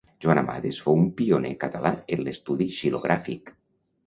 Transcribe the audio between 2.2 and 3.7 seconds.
l'estudi xilogràfic.